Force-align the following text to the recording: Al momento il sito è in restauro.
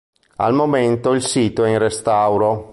Al 0.37 0.55
momento 0.55 1.11
il 1.13 1.21
sito 1.21 1.63
è 1.63 1.69
in 1.69 1.77
restauro. 1.77 2.69